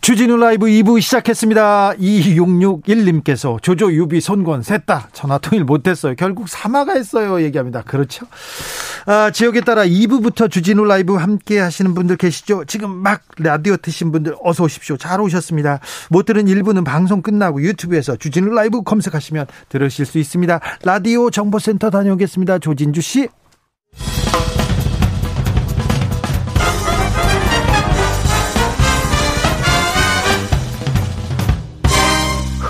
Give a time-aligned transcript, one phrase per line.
[0.00, 1.92] 주진우 라이브 2부 시작했습니다.
[1.98, 6.14] 2661님께서 조조, 유비, 손권 셋 다 전화 통일 못했어요.
[6.16, 7.42] 결국 사마가 했어요.
[7.42, 7.82] 얘기합니다.
[7.82, 8.26] 그렇죠.
[9.04, 12.64] 아, 지역에 따라 2부부터 주진우 라이브 함께 하시는 분들 계시죠?
[12.64, 14.96] 지금 막 라디오 트신 분들 어서 오십시오.
[14.96, 15.80] 잘 오셨습니다.
[16.08, 20.60] 못 들은 1부는 방송 끝나고 유튜브에서 주진우 라이브 검색하시면 들으실 수 있습니다.
[20.82, 22.58] 라디오 정보센터 다녀오겠습니다.
[22.60, 23.28] 조진주 씨.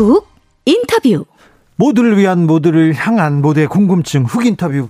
[0.00, 0.26] 훅
[0.64, 1.26] 인터뷰.
[1.76, 4.88] 모두를 위한 모두를 향한 모두의 궁금증 훅 인터뷰.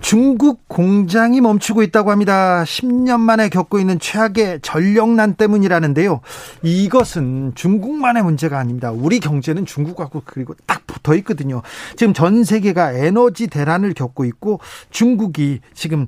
[0.00, 2.64] 중국 공장이 멈추고 있다고 합니다.
[2.64, 6.20] 10년 만에 겪고 있는 최악의 전력난 때문이라는데요.
[6.62, 8.90] 이것은 중국만의 문제가 아닙니다.
[8.90, 11.62] 우리 경제는 중국하고 그리고 딱 붙어 있거든요.
[11.96, 16.06] 지금 전 세계가 에너지 대란을 겪고 있고 중국이 지금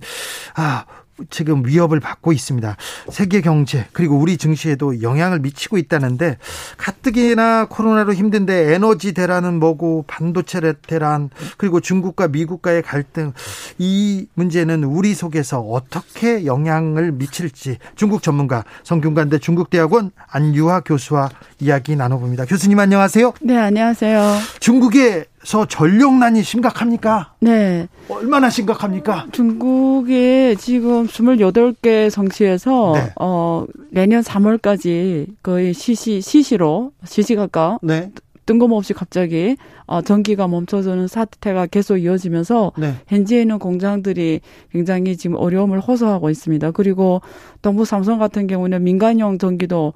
[0.56, 0.84] 아
[1.30, 2.76] 지금 위협을 받고 있습니다.
[3.10, 6.38] 세계 경제 그리고 우리 증시에도 영향을 미치고 있다는데
[6.76, 13.32] 가뜩이나 코로나로 힘든데 에너지 대란은 뭐고 반도체 대란 그리고 중국과 미국과의 갈등
[13.78, 22.46] 이 문제는 우리 속에서 어떻게 영향을 미칠지 중국 전문가 성균관대 중국대학원 안유화 교수와 이야기 나눠봅니다.
[22.46, 23.34] 교수님 안녕하세요.
[23.42, 24.38] 네 안녕하세요.
[24.60, 27.34] 중국의 서 전력난이 심각합니까?
[27.40, 27.86] 네.
[28.08, 29.26] 얼마나 심각합니까?
[29.30, 33.12] 중국에 지금 28개 성시에서 네.
[33.20, 38.10] 어 내년 3월까지 거의 시시 시시로 시시가까 네.
[38.46, 42.94] 뜬금없이 갑자기 어 전기가 멈춰서는 사태가 계속 이어지면서 네.
[43.06, 44.40] 현지에 있는 공장들이
[44.72, 46.70] 굉장히 지금 어려움을 호소하고 있습니다.
[46.70, 47.20] 그리고
[47.60, 49.92] 동부 삼성 같은 경우는 민간용 전기도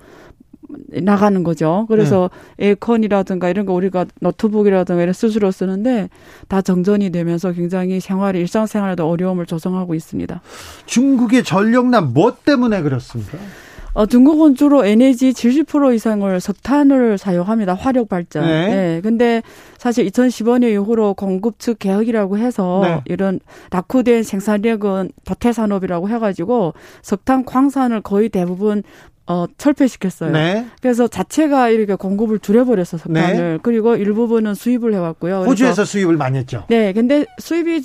[0.89, 1.87] 나가는 거죠.
[1.89, 2.69] 그래서 네.
[2.69, 6.09] 에어컨이라든가 이런 거 우리가 노트북이라든가 이런 스스로 쓰는데
[6.49, 10.41] 다 정전이 되면서 굉장히 생활이 일상생활에도 어려움을 조성하고 있습니다.
[10.87, 13.39] 중국의 전력난 뭐 때문에 그렇습니까?
[13.99, 17.75] 어, 중국은 주로 에너지 70% 이상을 석탄을 사용합니다.
[17.75, 18.47] 화력 발전.
[18.47, 18.69] 네.
[18.69, 19.01] 네.
[19.03, 19.43] 근데
[19.77, 23.01] 사실 2015년 이후로 공급 측 개혁이라고 해서 네.
[23.07, 23.41] 이런
[23.71, 28.85] 낙후된 생산력은 도태 산업이라고 해가지고 석탄 광산을 거의 대부분
[29.29, 30.31] 어, 철폐시켰어요.
[30.31, 30.67] 네.
[30.81, 33.59] 그래서 자체가 이렇게 공급을 줄여버려서 석탄을 네.
[33.63, 35.43] 그리고 일부분은 수입을 해왔고요.
[35.43, 36.65] 호주에서 수입을 많이 했죠.
[36.69, 37.83] 네, 근데 수입이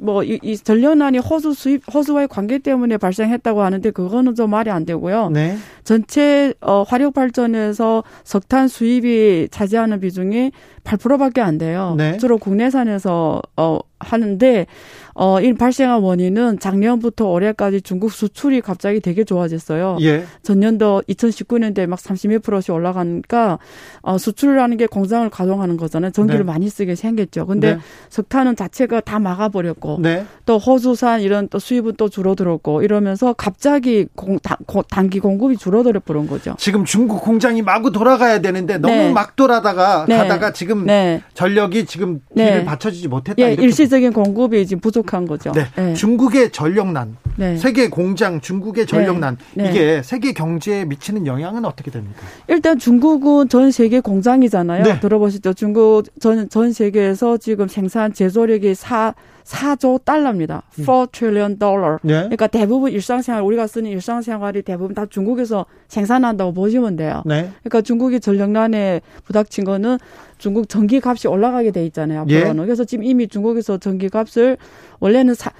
[0.00, 5.30] 뭐이 이 전력난이 호수 수입 호수와의 관계 때문에 발생했다고 하는데 그거는 좀 말이 안 되고요.
[5.30, 5.56] 네.
[5.84, 10.50] 전체 어, 화력 발전에서 석탄 수입이 차지하는 비중이
[10.84, 11.94] 8%밖에 안 돼요.
[11.96, 12.16] 네.
[12.18, 14.66] 주로 국내산에서 어 하는데
[15.14, 19.98] 어, 이 발생한 원인은 작년부터 올해까지 중국 수출이 갑자기 되게 좋아졌어요.
[20.00, 20.24] 예.
[20.42, 23.58] 전년도 2019년도에 막 30몇 프로씩 올라가니까
[24.00, 26.12] 어, 수출이라는 게 공장을 가동하는 거잖아요.
[26.12, 26.44] 전기를 네.
[26.44, 27.46] 많이 쓰게 생겼죠.
[27.46, 27.80] 근데 네.
[28.08, 30.24] 석탄은 자체가 다 막아버렸고 네.
[30.46, 36.00] 또 호수산 이런 또 수입은 또 줄어들었고 이러면서 갑자기 공, 다, 고, 단기 공급이 줄어들어
[36.00, 36.54] 버린 거죠.
[36.56, 39.12] 지금 중국 공장이 마구 돌아가야 되는데 너무 네.
[39.12, 40.16] 막 돌아다가 네.
[40.16, 41.22] 가다가 지금 네.
[41.34, 43.42] 전력이 지금 길을 받쳐주지 못했다.
[43.42, 45.52] 예, 일시적인 공급이 지금 부족 부족한 거죠.
[45.52, 45.66] 네.
[45.76, 45.94] 네.
[45.94, 47.56] 중국의 전력난, 네.
[47.56, 49.64] 세계 공장 중국의 전력난 네.
[49.64, 49.70] 네.
[49.70, 52.20] 이게 세계 경제에 미치는 영향은 어떻게 됩니까?
[52.48, 54.84] 일단 중국은 전 세계 공장이잖아요.
[54.84, 55.00] 네.
[55.00, 55.54] 들어보시죠.
[55.54, 59.14] 중국 전, 전 세계에서 지금 생산 제조력이 사
[59.50, 60.62] 4조 달러입니다.
[60.70, 61.06] 4 음.
[61.10, 61.98] trillion dollar.
[62.02, 62.14] 네.
[62.14, 67.22] 그러니까 대부분 일상생활 우리가 쓰는 일상생활이 대부분 다 중국에서 생산한다고 보시면 돼요.
[67.26, 67.50] 네.
[67.62, 69.98] 그러니까 중국이 전력난에 부닥친 거는
[70.38, 72.20] 중국 전기 값이 올라가게 돼 있잖아요.
[72.20, 72.62] 앞으로는.
[72.62, 72.66] 예.
[72.66, 74.56] 그래서 지금 이미 중국에서 전기 값을
[75.00, 75.50] 원래는 사,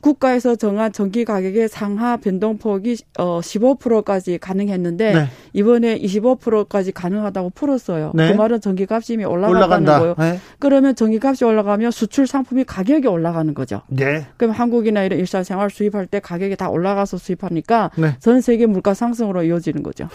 [0.00, 5.26] 국가에서 정한 전기 가격의 상하 변동폭이 어 15%까지 가능했는데 네.
[5.54, 8.12] 이번에 25%까지 가능하다고 풀었어요.
[8.14, 8.30] 네.
[8.30, 10.14] 그 말은 전기 값이 이미 올라갔다는 거예요.
[10.18, 10.38] 네.
[10.58, 13.82] 그러면 전기 값이 올라가면 수출 상품이 가격이 올라가 는 거죠.
[13.88, 14.26] 네.
[14.36, 18.16] 그럼 한국이나 이런 일상생활 수입할 때 가격이 다 올라가서 수입하니까 네.
[18.18, 20.08] 전 세계 물가 상승으로 이어지는 거죠.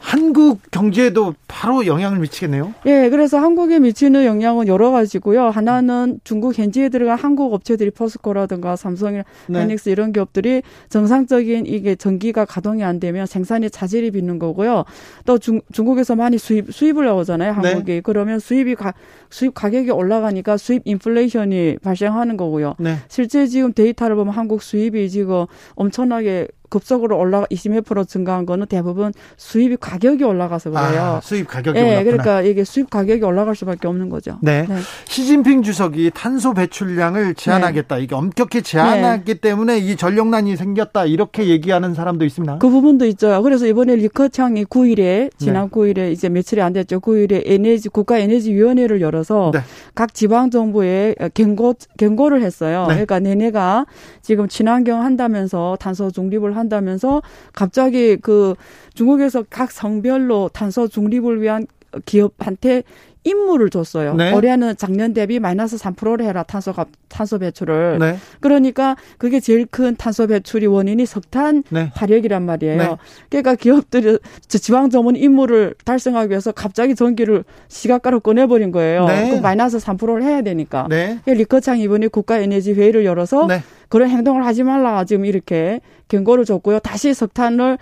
[0.00, 2.74] 한국 경제에도 바로 영향을 미치겠네요.
[2.86, 5.50] 예, 그래서 한국에 미치는 영향은 여러 가지고요.
[5.50, 9.58] 하나는 중국 현지에 들어간 한국 업체들이 포스코라든가 삼성, 네.
[9.58, 14.84] 하닉스 이런 기업들이 정상적인 이게 전기가 가동이 안 되면 생산에 차질이 빚는 거고요.
[15.26, 17.52] 또 중, 중국에서 많이 수입 수입을 나오잖아요.
[17.52, 18.00] 한국이 네.
[18.00, 18.94] 그러면 수입이 가,
[19.28, 22.74] 수입 가격이 올라가니까 수입 인플레이션이 발생하는 거고요.
[22.78, 22.96] 네.
[23.08, 25.44] 실제 지금 데이터를 보면 한국 수입이 지금
[25.74, 31.02] 엄청나게 급속으로 올라가 20몇% 증가한 거는 대부분 수입이 가격이 올라가서 그래요.
[31.02, 32.04] 아, 수입 가격이 네, 올랐구나.
[32.04, 34.38] 그러니까 이게 수입 가격이 올라갈 수밖에 없는 거죠.
[34.40, 34.64] 네.
[34.66, 34.76] 네.
[35.06, 37.96] 시진핑 주석이 탄소 배출량을 제한하겠다.
[37.96, 38.02] 네.
[38.02, 39.40] 이게 엄격히 제한하기 네.
[39.40, 41.04] 때문에 이 전력난이 생겼다.
[41.04, 42.58] 이렇게 얘기하는 사람도 있습니다.
[42.58, 43.42] 그 부분도 있죠.
[43.42, 45.70] 그래서 이번에 리커창이 9일에 지난 네.
[45.70, 47.00] 9일에 이제 며칠이 안 됐죠.
[47.00, 49.60] 9일에 에너지 국가 에너지 위원회를 열어서 네.
[49.94, 52.86] 각 지방 정부에 경고 경고를 했어요.
[52.88, 52.94] 네.
[52.94, 53.86] 그러니까 내내가
[54.22, 57.22] 지금 친환경 한다면서 탄소 중립을 한 다면서
[57.52, 58.54] 갑자기 그
[58.94, 61.66] 중국에서 각 성별로 탄소 중립을 위한
[62.04, 62.82] 기업한테
[63.22, 64.14] 임무를 줬어요.
[64.14, 64.32] 네.
[64.32, 66.72] 올해는 작년 대비 마이너스 3%를 해라 탄소
[67.08, 67.98] 탄소 배출을.
[67.98, 68.16] 네.
[68.40, 71.90] 그러니까 그게 제일 큰 탄소 배출이 원인이 석탄 네.
[71.94, 72.76] 화력이란 말이에요.
[72.78, 72.96] 네.
[73.28, 79.06] 그러니까 기업들이 지방 전문 임무를 달성하기 위해서 갑자기 전기를 시각가로 꺼내버린 거예요.
[79.06, 79.30] 네.
[79.30, 80.86] 그 마이너스 3%를 해야 되니까.
[80.88, 81.18] 네.
[81.26, 83.62] 리커창 이번에 국가 에너지 회의를 열어서 네.
[83.90, 86.78] 그런 행동을 하지 말라 지금 이렇게 경고를 줬고요.
[86.78, 87.76] 다시 석탄을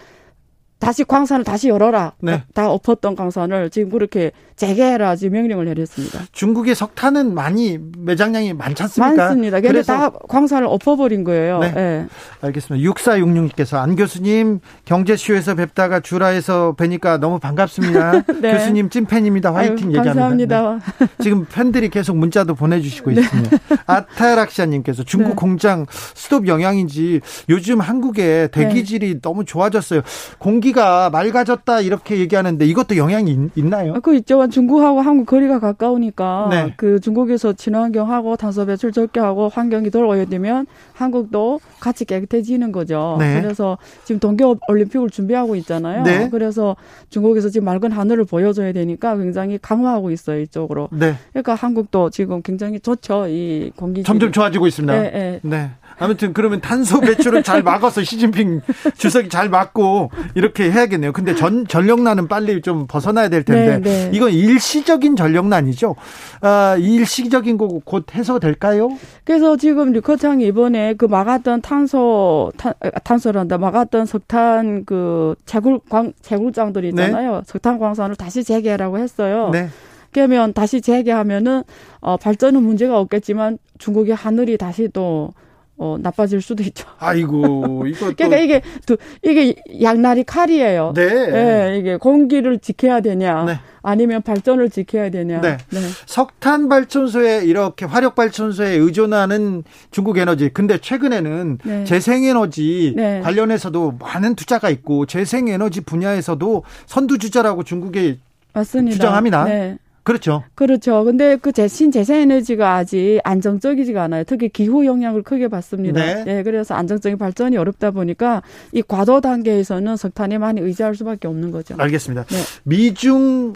[0.78, 2.14] 다시 광산을 다시 열어라.
[2.20, 2.42] 네.
[2.54, 6.20] 다 엎었던 광산을 지금 그렇게 재개해라 지금 명령을 내렸습니다.
[6.32, 9.24] 중국의 석탄은 많이 매장량이 많지 않습니까?
[9.24, 9.60] 많습니다.
[9.60, 11.58] 그래서 다 광산을 엎어버린 거예요.
[11.60, 11.72] 네.
[11.72, 12.06] 네.
[12.40, 12.88] 알겠습니다.
[12.90, 18.22] 6466께서 안 교수님 경제쇼에서 뵙다가 주라에서 뵈니까 너무 반갑습니다.
[18.40, 18.52] 네.
[18.52, 19.54] 교수님 찐팬입니다.
[19.54, 20.04] 화이팅 아유, 얘기합니다.
[20.04, 20.78] 감사합니다.
[20.98, 21.06] 네.
[21.20, 23.20] 지금 팬들이 계속 문자도 보내주시고 네.
[23.22, 23.56] 있습니다.
[23.86, 25.34] 아타락샤님께서 중국 네.
[25.34, 30.02] 공장 스톱 영향인지 요즘 한국의 대기질이 너무 좋아졌어요.
[30.38, 34.47] 공기 공기가 맑아졌다 이렇게 얘기하는데 이것도 영향이 있, 나요 그 있죠.
[34.50, 36.74] 중국하고 한국 거리가 가까우니까 네.
[36.76, 43.16] 그 중국에서 친환경하고 탄소 배출 적게 하고 환경이 덜 오염되면 한국도 같이 깨끗해지는 거죠.
[43.18, 43.40] 네.
[43.40, 46.02] 그래서 지금 동계 올림픽을 준비하고 있잖아요.
[46.02, 46.28] 네.
[46.30, 46.76] 그래서
[47.10, 50.88] 중국에서 지금 맑은 하늘을 보여줘야 되니까 굉장히 강화하고 있어요 이쪽으로.
[50.92, 51.14] 네.
[51.32, 54.02] 그러니까 한국도 지금 굉장히 좋죠 이 공기.
[54.02, 55.40] 점점 좋아지고 있습니다.
[55.42, 55.70] 네.
[55.98, 58.60] 아무튼 그러면 탄소 배출을 잘 막아서 시진핑
[58.96, 61.12] 주석이 잘 막고 이렇게 해야겠네요.
[61.12, 64.10] 근데 전 전력난은 빨리 좀 벗어나야 될 텐데 네, 네.
[64.12, 65.96] 이건 일시적인 전력난이죠.
[66.40, 68.90] 아, 일시적인 거고 곧 해소될까요?
[69.24, 72.74] 그래서 지금 리커창이 이번에 그 막았던 탄소 탄,
[73.04, 77.36] 탄소란다 막았던 석탄 그 채굴 광 채굴장들 있잖아요.
[77.36, 77.40] 네.
[77.46, 79.50] 석탄 광산을 다시 재개하라고 했어요.
[79.52, 79.68] 네.
[80.12, 81.64] 그러면 다시 재개하면은
[82.00, 85.32] 어 발전은 문제가 없겠지만 중국의 하늘이 다시 또
[85.78, 86.86] 어, 나빠질 수도 있죠.
[86.98, 90.92] 아이고, 이거 그러니까 이게 또 이게 양날이 칼이에요.
[90.94, 91.30] 네.
[91.30, 91.78] 네.
[91.78, 93.60] 이게 공기를 지켜야 되냐, 네.
[93.82, 95.40] 아니면 발전을 지켜야 되냐.
[95.40, 95.56] 네.
[95.70, 95.78] 네.
[96.06, 100.48] 석탄 발전소에 이렇게 화력 발전소에 의존하는 중국 에너지.
[100.48, 101.84] 근데 최근에는 네.
[101.84, 103.20] 재생에너지 네.
[103.20, 108.18] 관련해서도 많은 투자가 있고 재생에너지 분야에서도 선두주자라고 중국이
[108.52, 108.94] 맞습니다.
[108.96, 109.44] 주장합니다.
[109.44, 109.78] 네.
[110.08, 110.42] 그렇죠.
[110.54, 111.04] 그렇죠.
[111.04, 114.24] 근데 그 재신 재생 에너지가 아직 안정적이지가 않아요.
[114.24, 116.00] 특히 기후 영향을 크게 받습니다.
[116.02, 116.24] 네.
[116.24, 116.42] 네.
[116.42, 121.74] 그래서 안정적인 발전이 어렵다 보니까 이 과도 단계에서는 석탄에 많이 의지할 수밖에 없는 거죠.
[121.76, 122.24] 알겠습니다.
[122.24, 122.36] 네.
[122.62, 123.52] 미중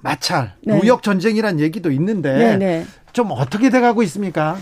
[0.00, 0.76] 마찰, 네.
[0.78, 2.84] 무역 전쟁이란 얘기도 있는데 네, 네.
[3.12, 4.56] 좀 어떻게 돼가고 있습니까?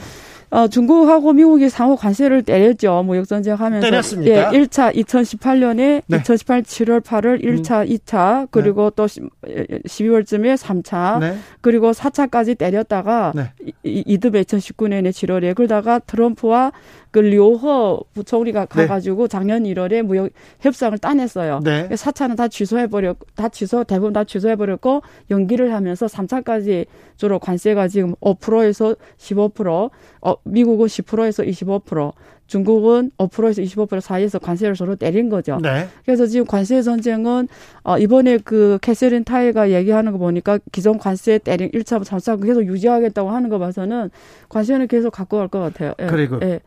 [0.50, 3.02] 어, 중국하고 미국이 상호 관세를 때렸죠.
[3.04, 3.84] 무역 전쟁 하면서.
[3.86, 4.54] 때렸습니까?
[4.54, 6.16] 예, 1차 2018년에 네.
[6.18, 7.96] 2018 7월 8월 1차, 음.
[7.96, 8.96] 2차 그리고 네.
[8.96, 11.36] 또 12월쯤에 3차 네.
[11.60, 13.52] 그리고 4차까지 때렸다가 네.
[13.82, 16.72] 이, 이듬해 2019년에 7월에 그러다가 트럼프와
[17.16, 18.66] 그 료허 부총리가 네.
[18.66, 20.28] 가가지고 작년 1월에 무역
[20.60, 21.60] 협상을 따냈어요.
[21.64, 21.88] 네.
[21.88, 26.84] 4차는 다 취소해버렸, 다 취소, 대부분 다 취소해버렸고 연기를 하면서 3차까지
[27.16, 29.90] 주로 관세가 지금 5%에서 15%,
[30.20, 32.12] 어, 미국은 10%에서 25%,
[32.46, 35.58] 중국은 5%에서 25% 사이에서 관세를 서로 때린 거죠.
[35.62, 35.88] 네.
[36.04, 37.48] 그래서 지금 관세 전쟁은
[37.82, 43.30] 어 이번에 그 캐서린 타이가 얘기하는 거 보니까 기존 관세 때린 1차, 3차 계속 유지하겠다고
[43.30, 44.10] 하는 거 봐서는
[44.48, 45.94] 관세는 계속 갖고 갈 것 같아요.
[46.00, 46.06] 예.
[46.06, 46.60] 그리고 예.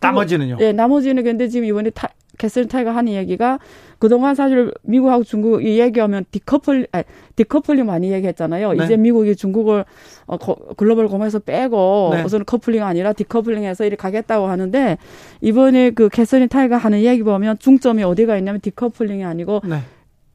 [0.00, 0.56] 나머지는요?
[0.58, 2.08] 네, 나머지는 근데 지금 이번에 타,
[2.44, 3.58] 캐서린 타이가 하는 얘기가
[3.98, 7.04] 그동안 사실 미국하고 중국 이 얘기하면 decouple, 아니,
[7.36, 8.74] 디커플링 많이 얘기했잖아요.
[8.74, 8.84] 네.
[8.84, 9.86] 이제 미국이 중국을
[10.26, 12.22] 어, 거, 글로벌 공급망에서 빼고 네.
[12.22, 14.98] 우선 커플링 아니라 decoupling해서 이렇게 가겠다고 하는데
[15.40, 19.78] 이번에 그 캐서린 타이가 하는 얘기 보면 중점이 어디가 있냐면 decoupling이 아니고 네.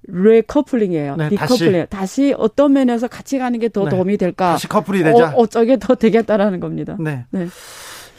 [0.08, 1.16] recoupling이에요.
[1.18, 1.86] 네, recoupling.
[1.92, 2.32] 다시.
[2.32, 2.36] 다시.
[2.36, 3.90] 어떤 면에서 같이 가는 게 더 네.
[3.92, 4.54] 도움이 될까?
[4.54, 5.30] 다시 커플이 되자.
[5.30, 6.98] 어, 어쩌게 더 되겠다라는 겁니다.
[7.00, 7.26] 네.
[7.30, 7.48] 네.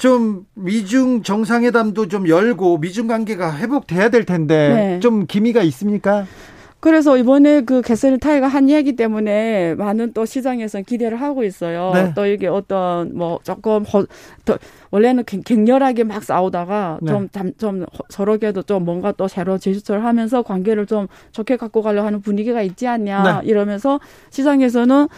[0.00, 5.00] 좀 미중 정상회담도 좀 열고 미중 관계가 회복돼야 될 텐데 네.
[5.00, 6.24] 좀 기미가 있습니까?
[6.80, 11.90] 그래서 이번에 그 개선을 타이가 한 이야기 때문에 많은 또 시장에서 기대를 하고 있어요.
[11.92, 12.12] 네.
[12.14, 14.06] 또 이게 어떤 뭐 조금 허,
[14.46, 14.56] 더,
[14.90, 17.12] 원래는 갱렬하게 막 싸우다가 네.
[17.12, 17.28] 좀,
[17.58, 22.62] 좀 서로에게도 좀 뭔가 또 새로 제스처를 하면서 관계를 좀 좋게 갖고 가려 하는 분위기가
[22.62, 23.46] 있지 않냐 네.
[23.46, 25.08] 이러면서 시장에서는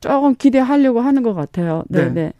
[0.00, 1.84] 조금 기대하려고 하는 것 같아요.
[1.88, 2.32] 네, 네.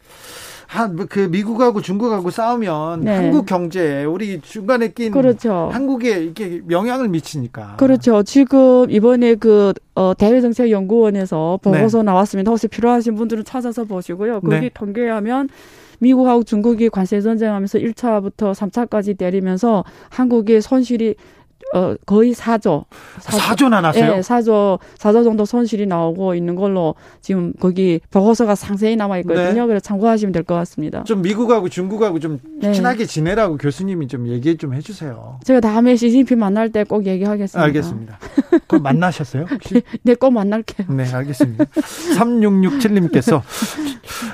[0.66, 0.78] 네.
[0.78, 3.16] 한그 미국하고 중국하고 싸우면 네.
[3.16, 5.70] 한국 경제 우리 중간에 낀 그렇죠.
[5.72, 7.76] 한국에 이게 영향을 미치니까.
[7.76, 8.22] 그렇죠.
[8.22, 12.04] 지금 이번에 그 어, 대외정책연구원에서 보고서 네.
[12.04, 12.50] 나왔습니다.
[12.50, 14.40] 혹시 필요하신 분들은 찾아서 보시고요.
[14.40, 14.70] 거기 네.
[14.72, 15.48] 통계하면
[15.98, 21.14] 미국하고 중국이 관세 전쟁하면서 1차부터 3차까지 때리면서 한국의 손실이
[21.74, 22.84] 어, 거의 4조.
[23.20, 24.14] 4조, 나 났어요?
[24.16, 29.62] 네, 4조, 4조 정도 손실이 나오고 있는 걸로 지금 거기 보고서가 상세히 남아 있거든요.
[29.62, 29.66] 네.
[29.66, 31.02] 그래서 참고하시면 될 것 같습니다.
[31.04, 32.72] 좀 미국하고 중국하고 좀 네.
[32.72, 35.40] 친하게 지내라고 교수님이 좀 얘기 좀 해주세요.
[35.44, 37.64] 제가 다음에 시진핑 만날 때 꼭 얘기하겠습니다.
[37.64, 38.18] 알겠습니다.
[38.68, 39.46] 그럼 만나셨어요?
[39.50, 39.82] 혹시?
[40.04, 40.86] 네, 꼭 만날게요.
[40.96, 41.64] 네, 알겠습니다.
[42.16, 43.42] 3667님께서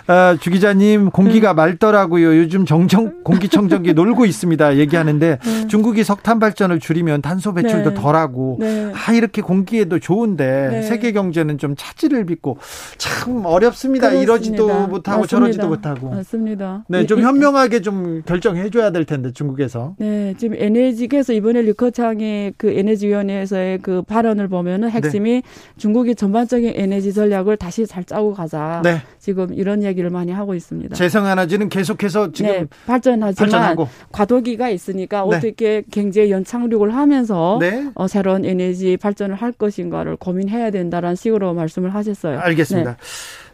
[0.07, 1.55] 아, 주 기자님 공기가 네.
[1.55, 2.37] 맑더라고요.
[2.37, 4.77] 요즘 정정 공기청정기 놀고 있습니다.
[4.77, 5.67] 얘기하는데 네.
[5.69, 7.95] 중국이 석탄 발전을 줄이면 탄소 배출도 네.
[8.01, 8.93] 덜하고 네.
[8.95, 10.83] 아 이렇게 공기에도 좋은데 네.
[10.83, 12.59] 세계 경제는 좀 차질을 빚고
[12.99, 14.09] 참 어렵습니다.
[14.09, 14.11] 그렇습니다.
[14.11, 15.27] 이러지도 못하고 맞습니다.
[15.27, 16.11] 저러지도 못하고.
[16.11, 16.85] 맞습니다.
[16.89, 19.95] 네, 좀 현명하게 좀 결정해 줘야 될 텐데 중국에서.
[19.99, 25.43] 네, 지금 에너지계에서 이번에 리커창의 그 에너지 위원회에서의 그 발언을 보면은 핵심이 네.
[25.77, 28.81] 중국이 전반적인 에너지 전략을 다시 잘 짜고 가자.
[28.83, 28.99] 네.
[29.19, 30.95] 지금 이런 얘기를 많이 하고 있습니다.
[30.97, 33.89] 재생 에너지는 계속해서 지금 네, 발전하지만 발전하고.
[34.11, 35.37] 과도기가 있으니까 네.
[35.37, 37.91] 어떻게 경제 연착륙을 하면 서 네.
[37.95, 42.41] 어, 새로운 에너지 발전을 할 것인가를 고민해야 된다라는 식으로 말씀을 하셨어요.
[42.41, 42.91] 알겠습니다.
[42.93, 42.97] 네.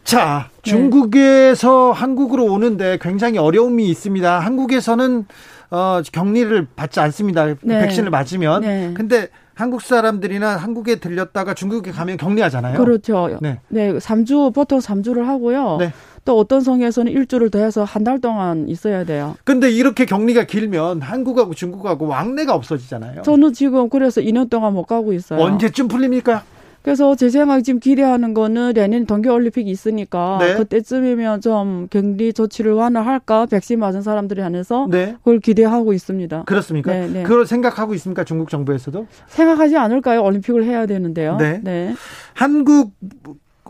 [0.05, 4.39] 자, 중국에서 한국으로 오는데 굉장히 어려움이 있습니다.
[4.39, 5.27] 한국에서는
[5.71, 7.47] 어, 격리를 받지 않습니다.
[7.61, 7.81] 네.
[7.81, 8.63] 백신을 맞으면.
[8.63, 8.93] 네.
[8.95, 12.79] 근데 한국 사람들이나 한국에 들렸다가 중국에 가면 격리하잖아요.
[12.79, 13.39] 그렇죠.
[13.43, 13.59] 네.
[13.69, 13.93] 네.
[13.93, 15.79] 3주, 보통 3주를 하고요.
[15.79, 15.93] 네.
[16.29, 19.35] 또 어떤 성에서는 일주를 더 해서 한 달 동안 있어야 돼요.
[19.45, 23.23] 근데 이렇게 격리가 길면 한국하고 중국하고 왕래가 없어지잖아요.
[23.23, 25.41] 저는 지금 그래서 2년 동안 못 가고 있어요.
[25.41, 26.43] 언제쯤 풀립니까?
[26.83, 30.55] 그래서 제 생각에 지금 기대하는 거는 내년 동계올림픽이 있으니까 네.
[30.57, 35.17] 그때쯤이면 좀 격리 조치를 완화할까 백신 맞은 사람들이 안에서 네.
[35.19, 36.45] 그걸 기대하고 있습니다.
[36.45, 36.93] 그렇습니까?
[36.93, 37.23] 네, 네.
[37.25, 38.25] 그걸 생각하고 있습니까?
[38.25, 39.07] 중국 정부에서도?
[39.29, 40.23] 생각하지 않을까요?
[40.23, 41.37] 올림픽을 해야 되는데요.
[41.39, 41.61] 네.
[41.65, 41.95] 네.
[42.35, 42.93] 한국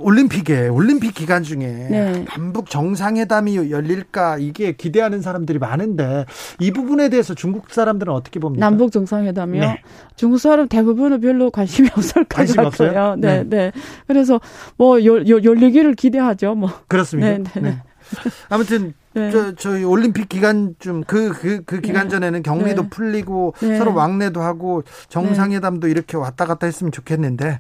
[0.00, 2.24] 올림픽에 올림픽 기간 중에 네.
[2.28, 6.24] 남북 정상회담이 열릴까 이게 기대하는 사람들이 많은데
[6.60, 8.64] 이 부분에 대해서 중국 사람들은 어떻게 봅니까?
[8.64, 9.60] 남북 정상회담이요?
[9.60, 9.82] 네.
[10.16, 12.68] 중국 사람 대부분은 별로 관심이 없을 것 관심 같아요.
[12.68, 13.16] 없어요?
[13.16, 13.72] 네, 네, 네.
[14.06, 14.40] 그래서
[14.76, 16.54] 뭐 열, 열리기를 기대하죠.
[16.54, 17.30] 뭐 그렇습니다.
[17.30, 17.60] 네, 네.
[17.60, 17.82] 네.
[18.48, 19.30] 아무튼 네.
[19.30, 22.10] 저 저희 올림픽 기간 좀 그 그그 그 기간 네.
[22.10, 22.88] 전에는 격리도 네.
[22.88, 23.78] 풀리고 네.
[23.78, 27.58] 서로 왕래도 하고 정상회담도 이렇게 왔다 갔다 했으면 좋겠는데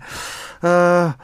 [0.62, 1.14] 어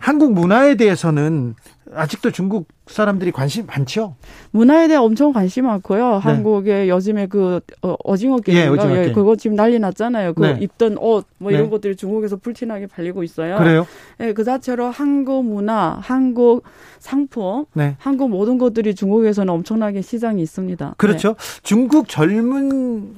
[0.00, 1.54] 한국 문화에 대해서는
[1.94, 4.16] 아직도 중국 사람들이 관심 많죠?
[4.50, 6.14] 문화에 대해 엄청 관심 많고요.
[6.14, 6.18] 네.
[6.18, 10.34] 한국의 요즘에 그 어, 징어 게임, 예, 예, 그거 지금 난리 났잖아요.
[10.34, 10.58] 그 네.
[10.60, 11.70] 입던 옷 뭐 이런 네.
[11.70, 13.58] 것들이 중국에서 불티나게 팔리고 있어요.
[13.58, 13.86] 그래요?
[14.20, 16.64] 예, 그 자체로 한국 문화, 한국
[16.98, 17.96] 상품, 네.
[17.98, 20.94] 한국 모든 것들이 중국에서는 엄청나게 시장이 있습니다.
[20.96, 21.28] 그렇죠.
[21.34, 21.60] 네.
[21.62, 23.14] 중국 젊은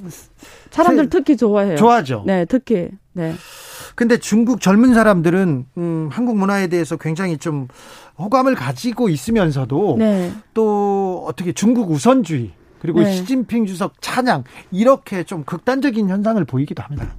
[0.70, 1.76] 사람들 특히 좋아해요.
[1.76, 2.24] 좋아하죠.
[2.26, 2.88] 네, 특히.
[3.18, 3.34] 네.
[3.96, 7.66] 근데 중국 젊은 사람들은 음, 한국 문화에 대해서 굉장히 좀
[8.16, 10.32] 호감을 가지고 있으면서도 네.
[10.54, 13.12] 또 어떻게 중국 우선주의 그리고 네.
[13.12, 17.16] 시진핑 주석 찬양 이렇게 좀 극단적인 현상을 보이기도 합니다.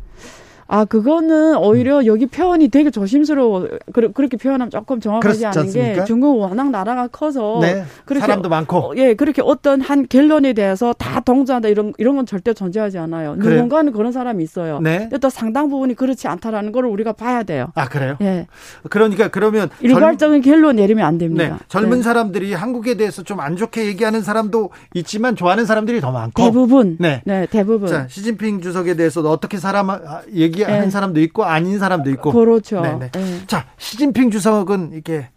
[0.70, 2.06] 아, 그거는 오히려 음.
[2.06, 3.68] 여기 표현이 되게 조심스러워.
[3.92, 5.72] 그, 렇게 표현하면 조금 정확하지 않은?
[5.72, 10.54] 게 중국 워낙 나라가 커서 네, 그렇게 사람도 많고 어, 예, 그렇게 어떤 한 결론에
[10.54, 13.36] 대해서 다 동조한다 이런 이런 건 절대 존재하지 않아요.
[13.40, 13.56] 그래요?
[13.56, 14.80] 누군가는 그런 사람이 있어요.
[14.80, 15.00] 네.
[15.00, 17.72] 근데 또 상당 부분이 그렇지 않다라는 걸 우리가 봐야 돼요.
[17.76, 18.18] 아, 그래요?
[18.22, 18.48] 예.
[18.90, 20.54] 그러니까 그러면 일괄적인 젊...
[20.54, 21.44] 결론 내리면 안 됩니다.
[21.44, 21.54] 네.
[21.68, 22.04] 젊은 네.
[22.04, 27.22] 사람들이 한국에 대해서 좀 안 좋게 얘기하는 사람도 있지만 좋아하는 사람들이 더 많고 대부분 네,
[27.26, 27.88] 네 대부분.
[27.88, 30.90] 자, 시진핑 주석에 대해서 어떻게 사람 아, 얘기 얘기하는 네.
[30.90, 32.32] 사람도 있고 아닌 사람도 있고.
[32.32, 32.82] 그렇죠.
[32.82, 33.12] 네네.
[33.12, 33.48] 네.
[33.48, 35.30] 자, 시진핑 주석은 이게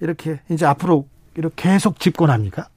[0.00, 1.06] 이렇게 이제 앞으로
[1.36, 2.68] 이렇게 계속 집권합니까?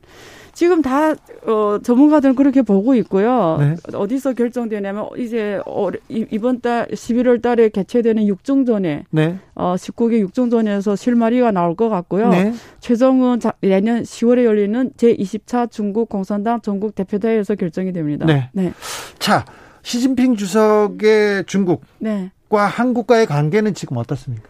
[0.60, 1.12] 지금 다
[1.46, 3.56] 어, 전문가들은 그렇게 보고 있고요.
[3.62, 3.76] 네.
[3.94, 9.40] 어디서 결정되냐면 이제 어, 이번 달 11월 달에 개최되는 육중전에 네.
[9.56, 12.28] 어, 19개 육중전에서 실마리가 나올 것 같고요.
[12.28, 12.54] 네.
[12.82, 18.26] 최종은 자, 내년 10월에 열리는 제20차 중국 공산당 전국 대표대회에서 결정이 됩니다.
[18.26, 18.50] 네.
[18.52, 18.74] 네.
[19.18, 19.46] 자,
[19.82, 22.32] 시진핑 주석의 중국과 네.
[22.50, 24.48] 한국과의 관계는 지금 어떻습니까?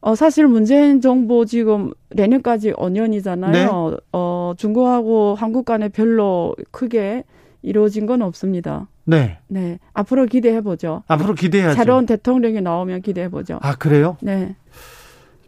[0.00, 3.52] 어, 사실 문재인 정부 지금 내년까지 5년이잖아요.
[3.52, 3.96] 네.
[4.12, 7.24] 어, 중국하고 한국 간에 별로 크게
[7.62, 8.88] 이루어진 건 없습니다.
[9.04, 9.38] 네.
[9.46, 9.78] 네.
[9.94, 11.04] 앞으로 기대해 보죠.
[11.06, 11.76] 앞으로 기대해야죠.
[11.76, 13.58] 새로운 대통령이 나오면 기대해 보죠.
[13.62, 14.16] 아, 그래요?
[14.20, 14.56] 네.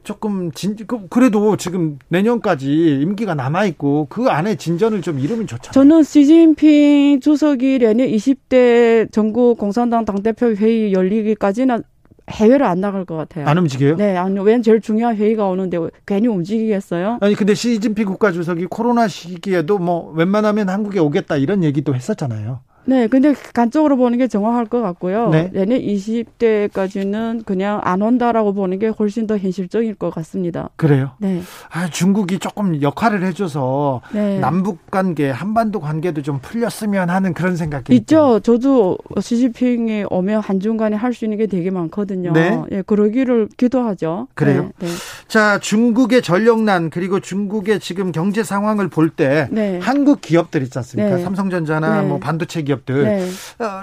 [0.05, 5.73] 조금 진 그, 그래도 지금 내년까지 임기가 남아 있고 그 안에 진전을 좀 이루면 좋잖아요.
[5.73, 11.83] 저는 시진핑 주석이 내년 20대 전국 공산당 당대표 회의 열리기까지는
[12.31, 13.47] 해외를 안 나갈 것 같아요.
[13.47, 13.97] 안 움직여요?
[13.97, 17.19] 네, 아니, 왜 제일 중요한 회의가 오는데 괜히 움직이겠어요?
[17.21, 22.61] 아니, 근데 시진핑 국가주석이 코로나 시기에도 뭐 웬만하면 한국에 오겠다 이런 얘기도 했었잖아요.
[22.87, 25.31] 네, 근데 간쪽으로 보는 게 정확할 것 같고요.
[25.31, 25.51] 네.
[25.53, 30.71] 내년 20대까지는 그냥 안 온다라고 보는 게 훨씬 더 현실적일 것 같습니다.
[30.77, 31.13] 그래요?
[31.19, 31.41] 네.
[31.71, 34.39] 아, 중국이 조금 역할을 해줘서 네.
[34.39, 38.41] 남북 관계, 한반도 관계도 좀 풀렸으면 하는 그런 생각이 있죠.
[38.41, 42.33] 저도 시진핑이 오면 한중 간에 할 수 있는 게 되게 많거든요.
[42.33, 42.61] 네.
[42.73, 44.27] 예, 그러기를 기도하죠.
[44.35, 44.71] 그래요?
[44.81, 44.93] 네, 네.
[45.29, 49.79] 자, 중국의 전력난 그리고 중국의 지금 경제 상황을 볼때 네.
[49.81, 51.17] 한국 기업들 있지 않습니까?
[51.17, 51.23] 네.
[51.23, 53.29] 삼성전자나 뭐 반도체 기업 기업들 네.
[53.59, 53.83] 어,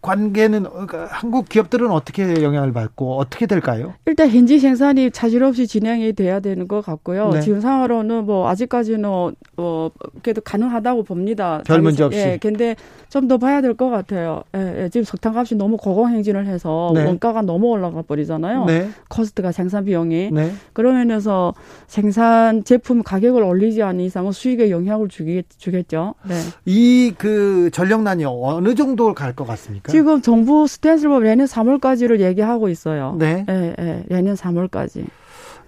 [0.00, 3.94] 관계는 그러니까 한국 기업들은 어떻게 영향을 받고 어떻게 될까요?
[4.06, 7.30] 일단 현지 생산이 차질 없이 진행이 돼야 되는 것 같고요.
[7.30, 7.40] 네.
[7.40, 9.90] 지금 상황으로는 뭐 아직까지는 어
[10.22, 11.62] 그래도 가능하다고 봅니다.
[11.66, 12.18] 별 문제 없이.
[12.18, 12.76] 예, 근데
[13.08, 14.42] 좀 더 봐야 될 것 같아요.
[14.56, 17.04] 예, 예, 지금 석탄 값이 너무 고공행진을 해서 네.
[17.04, 18.64] 원가가 너무 올라가 버리잖아요.
[18.64, 18.88] 네.
[19.08, 20.52] 코스트가 생산 비용이 네.
[20.72, 21.54] 그런 면에서
[21.86, 26.14] 생산 제품 가격을 올리지 않는 이상은 수익에 영향을 주기, 주겠죠.
[26.28, 26.34] 네.
[26.64, 29.90] 이그 전력난이 어느 정도 갈 것 같습니까?
[29.92, 33.16] 지금 정부 스탠스법 내년 3월까지를 얘기하고 있어요.
[33.18, 33.44] 네.
[33.48, 35.04] 예, 예, 내년 3월까지.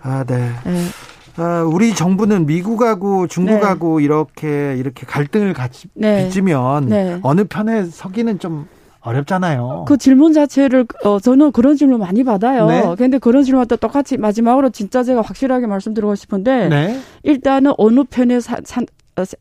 [0.03, 0.51] 아, 네.
[0.67, 1.43] 예.
[1.43, 4.05] 아, 우리 정부는 미국하고 중국하고 네.
[4.05, 6.29] 이렇게 이렇게 갈등을 같이 네.
[6.29, 7.19] 빚으면 네.
[7.23, 8.67] 어느 편에 서기는 좀
[9.01, 9.85] 어렵잖아요.
[9.87, 12.67] 그 질문 자체를 어 저는 그런 질문 많이 받아요.
[12.67, 12.95] 네.
[12.97, 17.01] 근데 그런 질문도 똑같이 마지막으로 진짜 제가 확실하게 말씀드리고 싶은데 네.
[17.23, 18.87] 일단은 어느 편에 사, 산, 어,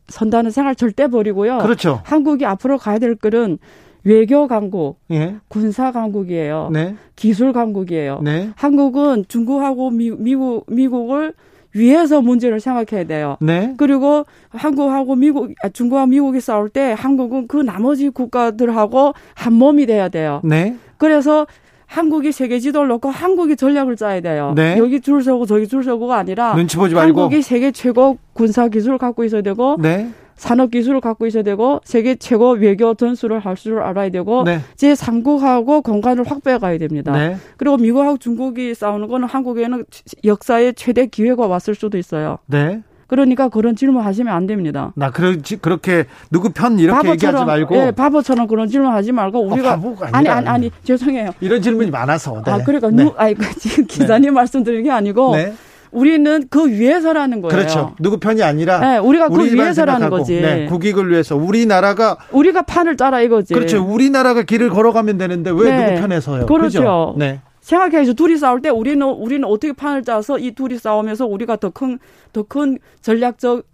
[0.08, 1.58] 선다는 생활 절대 버리고요.
[1.58, 2.00] 그렇죠.
[2.04, 3.58] 한국이 앞으로 가야 될 길은
[4.04, 5.36] 외교 강국, 예.
[5.48, 6.68] 군사 강국이에요.
[6.72, 6.94] 네.
[7.16, 8.20] 기술 강국이에요.
[8.22, 8.50] 네.
[8.54, 11.32] 한국은 중국하고 미, 미국 미국을
[11.72, 13.36] 위해서 문제를 생각해야 돼요.
[13.40, 13.74] 네.
[13.76, 20.08] 그리고 한국하고 미국, 아, 중국하고 미국이 싸울 때 한국은 그 나머지 국가들하고 한 몸이 돼야
[20.08, 20.40] 돼요.
[20.44, 20.76] 네.
[20.98, 21.46] 그래서
[21.86, 24.52] 한국이 세계 지도를 놓고 한국이 전략을 짜야 돼요.
[24.56, 24.76] 네.
[24.78, 28.98] 여기 줄 서고 저기 줄 서고가 아니라 눈치 보지 말고 한국이 세계 최고 군사 기술을
[28.98, 30.10] 갖고 있어야 되고 네.
[30.36, 34.58] 산업 기술을 갖고 있어야 되고 세계 최고 외교 전술을 할 줄 알아야 되고 네.
[34.74, 37.12] 제 상국하고 공간을 확보해 가야 됩니다.
[37.12, 37.36] 네.
[37.56, 39.84] 그리고 미국하고 중국이 싸우는 거는 한국에는
[40.24, 42.38] 역사의 최대 기회가 왔을 수도 있어요.
[42.46, 42.82] 네.
[43.06, 44.92] 그러니까 그런 질문 하시면 안 됩니다.
[44.96, 47.76] 나 그렇지 그렇게 누구 편 이렇게 얘기하지 말고.
[47.76, 51.30] 예, 바보처럼 그런 질문 하지 말고 어, 우리가 어, 아니 아니 아니 죄송해요.
[51.40, 52.42] 이런 질문이 많아서.
[52.44, 52.50] 네.
[52.50, 53.04] 아 그러니까 네.
[53.04, 54.30] 누 아니 그 지금 기자님 네.
[54.30, 55.54] 말씀드리는 게 아니고 네.
[55.94, 57.56] 우리는 그 위해서라는 거예요.
[57.56, 57.94] 그렇죠.
[58.00, 60.40] 누구 편이 아니라 네, 우리가 그 위해서라는 거지.
[60.40, 63.54] 네, 국익을 위해서 우리나라가 우리가 판을 짜라 이거지.
[63.54, 63.82] 그렇죠.
[63.82, 65.86] 우리나라가 길을 걸어가면 되는데 왜 네.
[65.86, 66.46] 누구 편에서요?
[66.46, 66.80] 그렇죠.
[66.80, 67.14] 그렇죠?
[67.16, 67.40] 네.
[67.64, 68.12] 생각해야죠.
[68.14, 71.98] 둘이 싸울 때 우리는 우리는 어떻게 판을 짜서 이 둘이 싸우면서 우리가 더 큰
[72.32, 73.64] 더 큰 전략적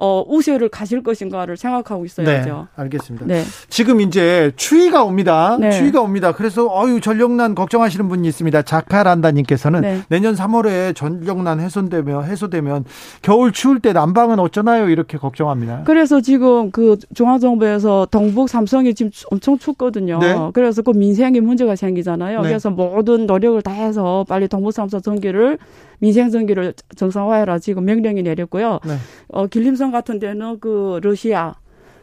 [0.00, 2.56] 어, 우세를 가질 것인가를 생각하고 있어야죠.
[2.76, 3.26] 네, 알겠습니다.
[3.26, 3.42] 네.
[3.68, 5.56] 지금 이제 추위가 옵니다.
[5.58, 5.72] 네.
[5.72, 6.32] 추위가 옵니다.
[6.32, 8.62] 그래서 어유 전력난 걱정하시는 분이 있습니다.
[8.62, 10.02] 자카란다님께서는 네.
[10.08, 12.84] 내년 3월에 전력난 해소되면 해소되면
[13.22, 14.88] 겨울 추울 때 난방은 어쩌나요?
[14.88, 15.82] 이렇게 걱정합니다.
[15.84, 20.20] 그래서 지금 그 중앙정부에서 동북 삼성이 지금 엄청 춥거든요.
[20.20, 20.36] 네.
[20.54, 22.42] 그래서 그 민생에 문제가 생기잖아요.
[22.42, 22.48] 네.
[22.48, 25.58] 그래서 모든 노력을 다해서 빨리 동북 삼성 전기를
[25.98, 28.78] 민생 전기를 정상화해라 지금 명령이 내렸고요.
[28.86, 28.94] 네.
[29.28, 31.54] 어, 길림성 같은 데는 그 러시아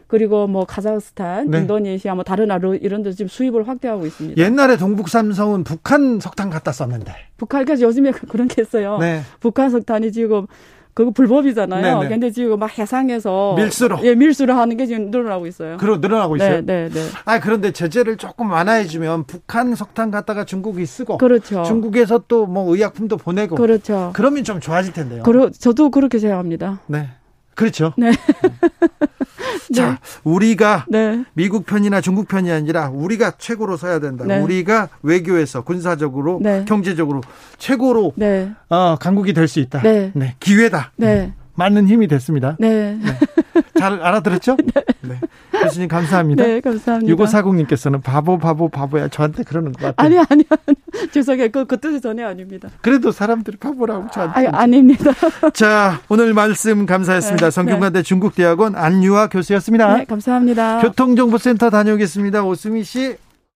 [0.08, 1.58] 그리고 뭐 카자흐스탄, 네.
[1.58, 4.40] 인도네시아 뭐 다른 나라 이런 데 지금 수입을 확대하고 있습니다.
[4.40, 7.12] 옛날에 동북 삼성은 북한 석탄 갖다 썼는데.
[7.36, 8.98] 북한 그래서 요즘에 그런 게 있어요.
[8.98, 9.22] 네.
[9.40, 10.46] 북한 석탄이 지금
[10.94, 11.82] 그거 불법이잖아요.
[11.98, 12.08] 네네.
[12.08, 15.76] 근데 지금 막 해상에서 밀수로 예 밀수로 하는 게 지금 늘어나고 있어요.
[15.76, 16.64] 그러 늘어나고 있어요.
[16.64, 17.00] 네, 네, 네.
[17.26, 21.64] 아 그런데 제재를 조금 완화해주면 북한 석탄 갖다가 중국이 쓰고, 그렇죠.
[21.64, 24.12] 중국에서 또 뭐 의약품도 보내고, 그렇죠.
[24.14, 25.22] 그러면 좀 좋아질 텐데요.
[25.24, 26.80] 그러, 저도 그렇게 생각합니다.
[26.86, 27.08] 네.
[27.56, 27.92] 그렇죠.
[27.98, 28.12] 네.
[29.74, 29.96] 자, 네.
[30.22, 31.24] 우리가 네.
[31.34, 34.24] 미국 편이나 중국 편이 아니라 우리가 최고로 서야 된다.
[34.24, 34.38] 네.
[34.40, 36.64] 우리가 외교에서 군사적으로 네.
[36.68, 37.20] 경제적으로
[37.58, 38.52] 최고로 네.
[38.68, 39.82] 어, 강국이 될 수 있다.
[39.82, 40.12] 네.
[40.38, 40.92] 기회다.
[40.96, 41.32] 네.
[41.54, 42.56] 많은 힘이 됐습니다.
[42.60, 42.98] 네.
[43.78, 44.56] 잘 알아들었죠?
[45.02, 45.20] 네.
[45.52, 46.44] 교수님 감사합니다.
[46.44, 47.14] 네, 감사합니다.
[47.14, 50.06] 6540님께서는 바보 바보 바보야 저한테 그러는 것 같아요.
[50.06, 50.76] 아니 아니 아니.
[51.12, 51.50] 죄송해요.
[51.50, 52.68] 그, 그 뜻이 전혀 아닙니다.
[52.80, 54.46] 그래도 사람들이 바보라고 저한테.
[54.48, 55.12] 아, 아닙니다.
[55.54, 57.46] 자, 오늘 말씀 감사했습니다.
[57.46, 58.02] 네, 성균관대 네.
[58.02, 59.96] 중국대학원 안유아 교수였습니다.
[59.96, 60.80] 네, 감사합니다.
[60.80, 62.44] 교통정보센터 다녀오겠습니다.
[62.44, 63.16] 오수미 씨.